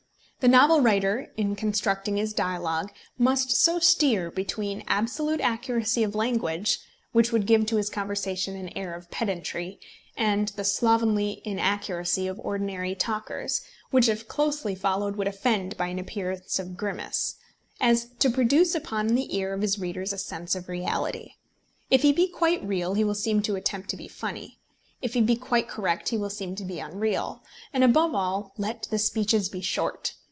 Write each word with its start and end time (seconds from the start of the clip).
The 0.39 0.47
novel 0.47 0.81
writer 0.81 1.31
in 1.37 1.55
constructing 1.55 2.17
his 2.17 2.33
dialogue 2.33 2.91
must 3.15 3.51
so 3.51 3.77
steer 3.77 4.31
between 4.31 4.83
absolute 4.87 5.39
accuracy 5.39 6.01
of 6.01 6.15
language 6.15 6.79
which 7.11 7.31
would 7.31 7.45
give 7.45 7.67
to 7.67 7.75
his 7.75 7.91
conversation 7.91 8.55
an 8.55 8.75
air 8.75 8.95
of 8.95 9.11
pedantry, 9.11 9.79
and 10.17 10.47
the 10.47 10.63
slovenly 10.63 11.43
inaccuracy 11.45 12.25
of 12.25 12.39
ordinary 12.39 12.95
talkers, 12.95 13.61
which 13.91 14.09
if 14.09 14.27
closely 14.27 14.73
followed 14.73 15.15
would 15.15 15.27
offend 15.27 15.77
by 15.77 15.89
an 15.89 15.99
appearance 15.99 16.57
of 16.57 16.75
grimace 16.75 17.35
as 17.79 18.05
to 18.17 18.31
produce 18.31 18.73
upon 18.73 19.09
the 19.09 19.37
ear 19.37 19.53
of 19.53 19.61
his 19.61 19.77
readers 19.77 20.11
a 20.11 20.17
sense 20.17 20.55
of 20.55 20.67
reality. 20.67 21.33
If 21.91 22.01
he 22.01 22.11
be 22.11 22.27
quite 22.27 22.63
real 22.67 22.95
he 22.95 23.03
will 23.03 23.13
seem 23.13 23.43
to 23.43 23.55
attempt 23.57 23.91
to 23.91 23.95
be 23.95 24.07
funny. 24.07 24.57
If 25.03 25.13
he 25.13 25.21
be 25.21 25.35
quite 25.35 25.67
correct 25.69 26.09
he 26.09 26.17
will 26.17 26.31
seem 26.31 26.55
to 26.55 26.65
be 26.65 26.79
unreal. 26.79 27.43
And 27.71 27.83
above 27.83 28.15
all, 28.15 28.53
let 28.57 28.87
the 28.89 28.97
speeches 28.97 29.47
be 29.47 29.61
short. 29.61 30.15